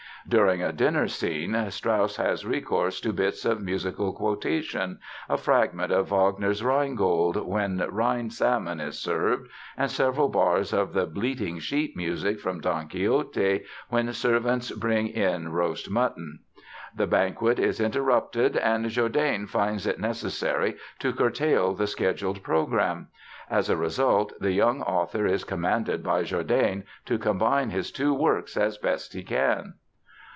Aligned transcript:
During 0.27 0.61
a 0.61 0.71
dinner 0.71 1.07
scene 1.07 1.57
Strauss 1.71 2.17
has 2.17 2.45
recourse 2.45 3.01
to 3.01 3.11
bits 3.11 3.43
of 3.43 3.59
musical 3.59 4.13
quotation—a 4.13 5.37
fragment 5.37 5.91
of 5.91 6.11
Wagner's 6.11 6.61
Rheingold 6.63 7.37
when 7.37 7.83
Rhine 7.89 8.29
salmon 8.29 8.79
is 8.79 8.99
served 8.99 9.49
and 9.75 9.89
several 9.89 10.29
bars 10.29 10.73
of 10.73 10.93
the 10.93 11.07
bleating 11.07 11.57
sheep 11.57 11.97
music 11.97 12.39
from 12.39 12.61
Don 12.61 12.87
Quixote 12.87 13.63
when 13.89 14.13
servants 14.13 14.69
bring 14.71 15.07
in 15.07 15.51
roast 15.53 15.89
mutton. 15.89 16.41
The 16.95 17.07
banquet 17.07 17.57
is 17.57 17.79
interrupted 17.81 18.55
and 18.55 18.91
Jourdain 18.91 19.47
finds 19.47 19.87
it 19.87 19.99
necessary 19.99 20.75
to 20.99 21.13
curtail 21.13 21.73
the 21.73 21.87
scheduled 21.87 22.43
program. 22.43 23.07
As 23.49 23.71
a 23.71 23.75
result 23.75 24.33
the 24.39 24.51
young 24.51 24.83
author 24.83 25.25
is 25.25 25.43
commanded 25.43 26.03
by 26.03 26.21
Jourdain 26.21 26.83
to 27.07 27.17
combine 27.17 27.71
his 27.71 27.91
two 27.91 28.13
works 28.13 28.55
as 28.55 28.77
best 28.77 29.13
he 29.13 29.23
can! 29.23 29.73